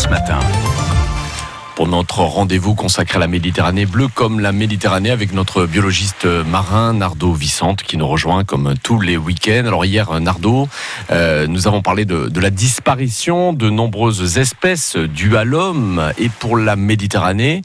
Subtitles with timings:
[0.00, 0.40] France Matin
[1.76, 6.94] pour notre rendez-vous consacré à la Méditerranée bleue comme la Méditerranée avec notre biologiste marin
[6.94, 9.66] Nardo Vicente qui nous rejoint comme tous les week-ends.
[9.66, 10.68] Alors hier Nardo,
[11.10, 16.30] euh, nous avons parlé de, de, la disparition de nombreuses espèces dues à l'homme et
[16.30, 17.60] pour la Méditerranée,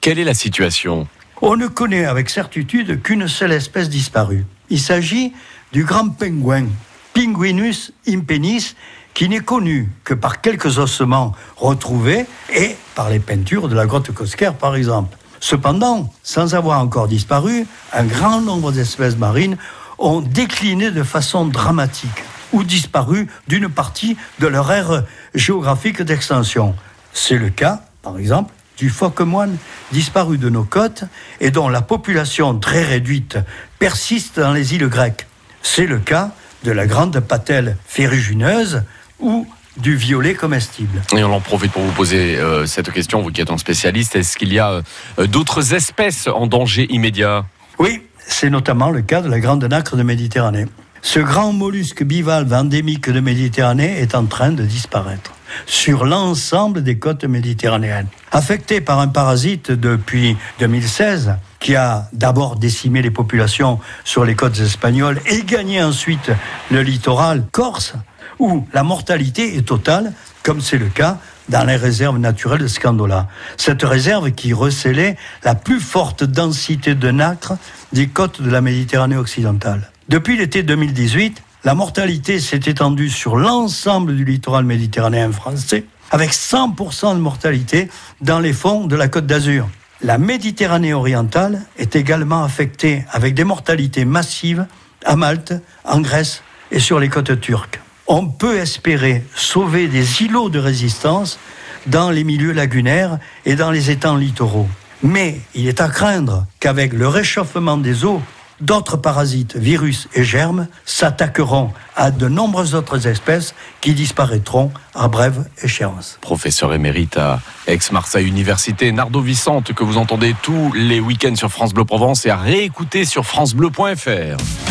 [0.00, 1.06] quelle est la situation?
[1.40, 4.44] On ne connaît avec certitude qu'une seule espèce disparue.
[4.70, 5.34] Il s'agit
[5.72, 6.66] du grand pingouin,
[7.14, 8.74] Pinguinus impenis,
[9.16, 14.12] qui n'est connu que par quelques ossements retrouvés et par les peintures de la grotte
[14.12, 15.16] Cosquer, par exemple.
[15.40, 19.56] Cependant, sans avoir encore disparu, un grand nombre d'espèces marines
[19.98, 25.04] ont décliné de façon dramatique ou disparu d'une partie de leur aire
[25.34, 26.76] géographique d'extension.
[27.14, 29.56] C'est le cas, par exemple, du phoque moine
[29.92, 31.04] disparu de nos côtes
[31.40, 33.38] et dont la population très réduite
[33.78, 35.26] persiste dans les îles grecques.
[35.62, 36.32] C'est le cas
[36.64, 38.82] de la grande patelle ferrugineuse
[39.20, 41.02] ou du violet comestible.
[41.14, 44.16] Et on en profite pour vous poser euh, cette question, vous qui êtes un spécialiste.
[44.16, 44.82] Est-ce qu'il y a
[45.18, 47.44] euh, d'autres espèces en danger immédiat?
[47.78, 50.66] Oui, c'est notamment le cas de la grande nacre de Méditerranée.
[51.02, 55.32] Ce grand mollusque bivalve endémique de Méditerranée est en train de disparaître
[55.66, 58.08] sur l'ensemble des côtes méditerranéennes.
[58.32, 61.36] Affecté par un parasite depuis 2016,
[61.66, 66.30] qui a d'abord décimé les populations sur les côtes espagnoles et gagné ensuite
[66.70, 67.94] le littoral corse,
[68.38, 70.12] où la mortalité est totale,
[70.44, 73.26] comme c'est le cas dans les réserves naturelles de Scandola.
[73.56, 77.54] Cette réserve qui recelait la plus forte densité de nacre
[77.92, 79.90] des côtes de la Méditerranée occidentale.
[80.08, 87.16] Depuis l'été 2018, la mortalité s'est étendue sur l'ensemble du littoral méditerranéen français, avec 100%
[87.16, 87.88] de mortalité
[88.20, 89.66] dans les fonds de la Côte d'Azur.
[90.02, 94.66] La Méditerranée orientale est également affectée avec des mortalités massives
[95.04, 95.54] à Malte,
[95.84, 101.38] en Grèce et sur les côtes turques on peut espérer sauver des îlots de résistance
[101.86, 104.68] dans les milieux lagunaires et dans les étangs littoraux.
[105.02, 108.22] Mais il est à craindre qu'avec le réchauffement des eaux,
[108.60, 115.48] d'autres parasites, virus et germes s'attaqueront à de nombreuses autres espèces qui disparaîtront à brève
[115.62, 116.18] échéance.
[116.20, 121.72] Professeur émérite à Aix-Marseille Université, Nardo Vicente, que vous entendez tous les week-ends sur France
[121.72, 124.66] Bleu Provence et à réécouter sur francebleu.fr.